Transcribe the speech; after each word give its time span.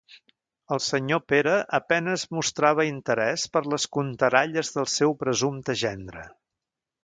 El 0.75 0.79
senyor 0.85 1.19
Pere 1.33 1.53
a 1.79 1.79
penes 1.91 2.23
mostrava 2.37 2.87
interés 2.93 3.45
per 3.57 3.63
les 3.75 3.87
contaralles 3.99 4.75
del 4.79 4.93
seu 4.99 5.17
presumpte 5.23 5.81
gendre. 5.87 6.29